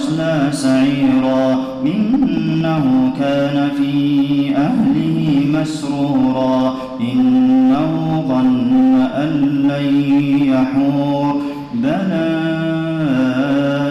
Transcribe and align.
ويصلى 0.00 0.48
سعيرا. 0.52 1.64
إنه 1.86 3.12
كان 3.20 3.68
في 3.78 4.56
أهله 4.56 5.42
مسرورا. 5.60 6.74
إنه 7.00 8.24
ظن 8.28 9.00
أن 9.00 9.30
لن 9.68 10.02
يحور. 10.42 11.40
بلى 11.74 12.40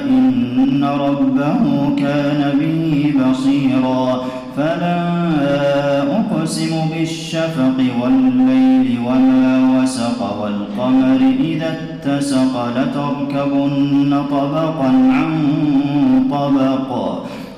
إن 0.09 0.83
ربه 0.83 1.95
كان 1.97 2.59
به 2.59 3.13
بصيرا. 3.19 4.21
فلا 4.57 4.99
أقسم 6.01 6.75
بالشفق 6.93 7.77
والليل 8.01 8.97
وما 9.05 9.68
وسق 9.89 10.21
والقمر 10.41 11.21
إذا 11.39 11.69
اتسق 11.81 12.53
لتركبن 12.75 14.11
طبقا 14.31 14.89
عن 15.17 15.31
طبق 16.31 16.89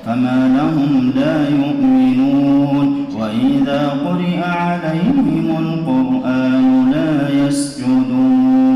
فما 0.06 0.40
لهم 0.58 1.12
لا 1.16 1.48
يؤمنون 1.48 3.06
وإذا 3.18 3.80
قرئ 4.04 4.38
عليهم 4.38 5.46
القرآن 5.64 6.90
لا 6.90 7.14
يسجدون. 7.46 8.72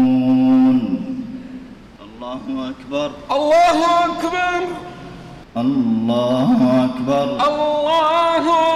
الله 2.06 2.42
أكبر. 2.70 3.10
الله 3.30 3.78
أكبر. 4.04 4.60
الله 5.56 6.58
أكبر. 6.84 7.26
الله 7.48 8.44
أكبر 8.44 8.75